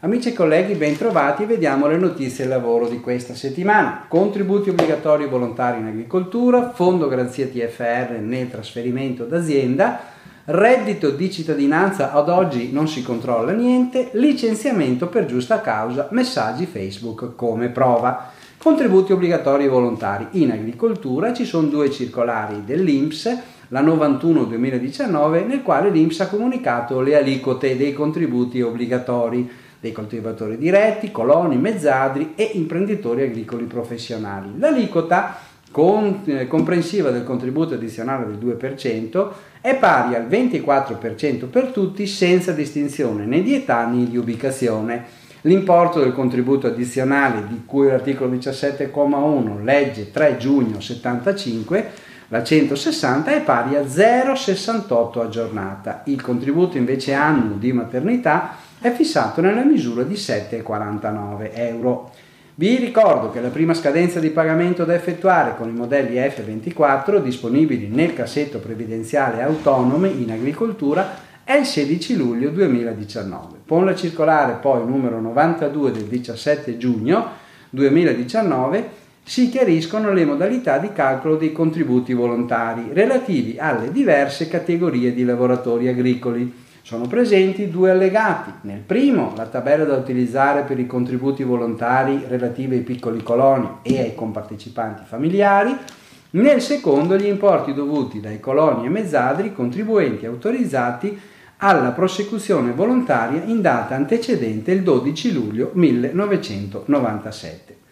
[0.00, 1.44] Amici e colleghi, ben trovati.
[1.44, 4.06] Vediamo le notizie del lavoro di questa settimana.
[4.08, 10.00] Contributi obbligatori volontari in agricoltura, fondo garanzia TFR nel trasferimento d'azienda,
[10.46, 17.34] reddito di cittadinanza ad oggi non si controlla niente, licenziamento per giusta causa, messaggi Facebook
[17.34, 18.30] come prova.
[18.56, 23.38] Contributi obbligatori volontari in agricoltura, ci sono due circolari dell'INPS,
[23.68, 29.48] la 91-2019, nel quale l'INPS ha comunicato le aliquote dei contributi obbligatori
[29.78, 34.58] dei coltivatori diretti, coloni, mezzadri e imprenditori agricoli professionali.
[34.58, 35.36] L'aliquota
[35.70, 42.52] con, eh, comprensiva del contributo addizionale del 2% è pari al 24% per tutti senza
[42.52, 45.24] distinzione né di età né di ubicazione.
[45.42, 51.90] L'importo del contributo addizionale di cui l'articolo 17,1 legge 3 giugno 75
[52.28, 56.02] la 160 è pari a 0,68 a giornata.
[56.06, 62.10] Il contributo invece annuo di maternità è fissato nella misura di 7,49 euro.
[62.56, 67.88] Vi ricordo che la prima scadenza di pagamento da effettuare con i modelli F24 disponibili
[67.88, 73.58] nel cassetto previdenziale autonome in agricoltura è il 16 luglio 2019.
[73.68, 77.28] Con la circolare poi numero 92 del 17 giugno
[77.70, 85.24] 2019 si chiariscono le modalità di calcolo dei contributi volontari relativi alle diverse categorie di
[85.24, 88.52] lavoratori agricoli sono presenti due allegati.
[88.60, 93.98] Nel primo la tabella da utilizzare per i contributi volontari relativi ai piccoli coloni e
[93.98, 95.76] ai compartecipanti familiari,
[96.30, 101.18] nel secondo gli importi dovuti dai coloni e mezzadri contribuenti autorizzati
[101.56, 107.85] alla prosecuzione volontaria in data antecedente il 12 luglio 1997.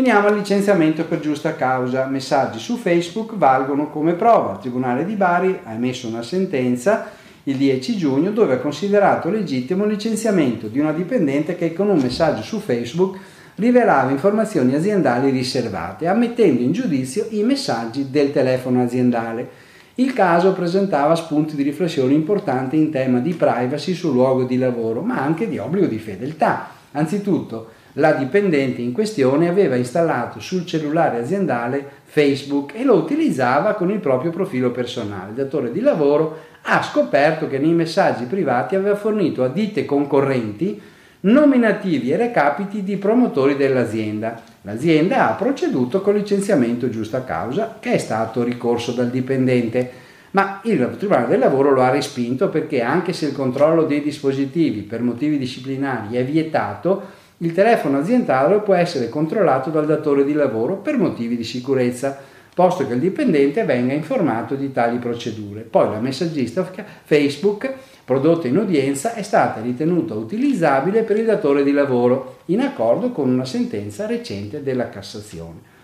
[0.00, 2.06] Veniamo al licenziamento per giusta causa.
[2.06, 4.52] Messaggi su Facebook valgono come prova.
[4.52, 7.10] Il Tribunale di Bari ha emesso una sentenza
[7.42, 11.98] il 10 giugno dove ha considerato legittimo il licenziamento di una dipendente che con un
[11.98, 13.18] messaggio su Facebook
[13.56, 19.50] rivelava informazioni aziendali riservate, ammettendo in giudizio i messaggi del telefono aziendale.
[19.96, 25.02] Il caso presentava spunti di riflessione importanti in tema di privacy sul luogo di lavoro,
[25.02, 26.70] ma anche di obbligo di fedeltà.
[26.92, 33.90] Anzitutto, la dipendente in questione aveva installato sul cellulare aziendale Facebook e lo utilizzava con
[33.90, 35.30] il proprio profilo personale.
[35.30, 40.80] Il datore di lavoro ha scoperto che nei messaggi privati aveva fornito a ditte concorrenti
[41.22, 44.40] nominativi e recapiti di promotori dell'azienda.
[44.62, 50.94] L'azienda ha proceduto con licenziamento giusta causa che è stato ricorso dal dipendente, ma il
[50.96, 55.38] Tribunale del Lavoro lo ha respinto perché anche se il controllo dei dispositivi per motivi
[55.38, 61.36] disciplinari è vietato, il telefono aziendale può essere controllato dal datore di lavoro per motivi
[61.36, 62.18] di sicurezza
[62.52, 65.62] posto che il dipendente venga informato di tali procedure.
[65.62, 67.72] Poi la messaggistica Facebook
[68.04, 73.30] prodotta in udienza è stata ritenuta utilizzabile per il datore di lavoro, in accordo con
[73.30, 75.78] una sentenza recente della Cassazione.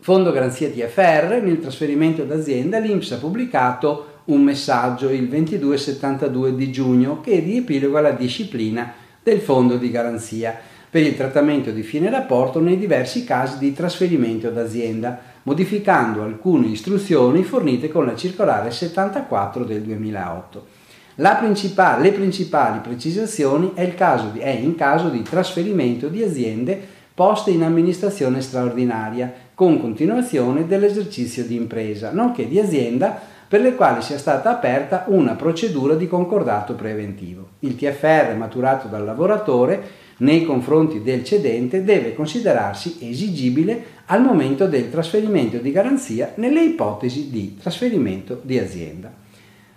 [0.00, 7.20] Fondo Garanzia TFR, nel trasferimento d'azienda l'Inps ha pubblicato un messaggio il 2272 di giugno
[7.20, 10.58] che riepiloga la disciplina del fondo di garanzia
[10.90, 17.42] per il trattamento di fine rapporto nei diversi casi di trasferimento d'azienda modificando alcune istruzioni
[17.42, 20.66] fornite con la circolare 74 del 2008.
[21.14, 23.86] Principale, le principali precisazioni è,
[24.32, 26.80] di, è in caso di trasferimento di aziende
[27.14, 34.00] poste in amministrazione straordinaria con continuazione dell'esercizio di impresa, nonché di azienda per le quali
[34.00, 37.48] sia stata aperta una procedura di concordato preventivo.
[37.60, 44.90] Il TFR maturato dal lavoratore nei confronti del cedente deve considerarsi esigibile al momento del
[44.90, 49.12] trasferimento di garanzia nelle ipotesi di trasferimento di azienda.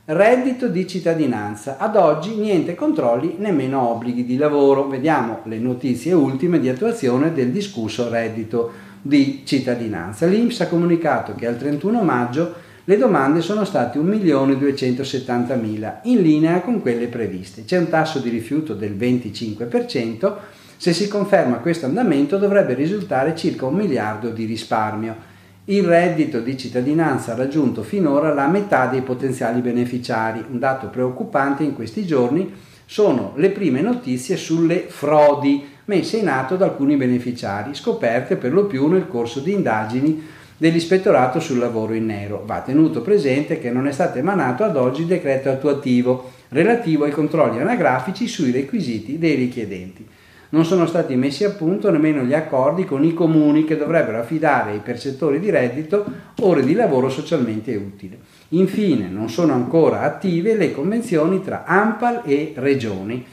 [0.06, 1.78] Reddito di cittadinanza.
[1.78, 4.88] Ad oggi niente controlli, nemmeno obblighi di lavoro.
[4.88, 8.72] Vediamo le notizie ultime di attuazione del discusso reddito
[9.08, 10.26] di cittadinanza.
[10.26, 12.56] L'Inps ha comunicato che al 31 maggio
[12.86, 17.66] le domande sono state 1.270.000, in linea con quelle previste.
[17.66, 20.34] C'è un tasso di rifiuto del 25%,
[20.78, 25.16] se si conferma questo andamento dovrebbe risultare circa un miliardo di risparmio.
[25.66, 30.44] Il reddito di cittadinanza ha raggiunto finora la metà dei potenziali beneficiari.
[30.50, 32.52] Un dato preoccupante in questi giorni
[32.86, 38.66] sono le prime notizie sulle frodi messe in atto da alcuni beneficiari, scoperte per lo
[38.66, 40.24] più nel corso di indagini
[40.58, 42.44] dell'Ispettorato sul lavoro in nero.
[42.46, 47.12] Va tenuto presente che non è stato emanato ad oggi il decreto attuativo relativo ai
[47.12, 50.08] controlli anagrafici sui requisiti dei richiedenti.
[50.50, 54.72] non sono stati messi a punto nemmeno gli accordi con i comuni che dovrebbero affidare
[54.72, 56.06] ai percettori di reddito
[56.42, 58.20] ore di lavoro socialmente utile.
[58.50, 63.26] Infine, non sono ancora attive le convenzioni tra AMPAL e Regioni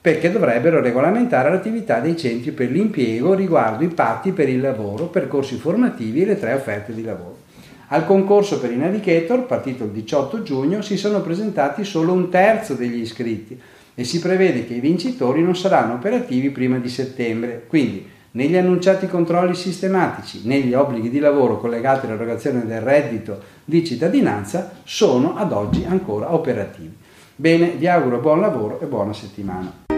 [0.00, 5.56] perché dovrebbero regolamentare l'attività dei centri per l'impiego riguardo i patti per il lavoro, percorsi
[5.56, 7.48] formativi e le tre offerte di lavoro.
[7.88, 12.74] Al concorso per i navigator, partito il 18 giugno, si sono presentati solo un terzo
[12.74, 13.60] degli iscritti
[13.94, 17.64] e si prevede che i vincitori non saranno operativi prima di settembre.
[17.66, 24.70] Quindi, negli annunciati controlli sistematici, negli obblighi di lavoro collegati all'erogazione del reddito di cittadinanza,
[24.84, 26.96] sono ad oggi ancora operativi.
[27.34, 29.89] Bene, vi auguro buon lavoro e buona settimana.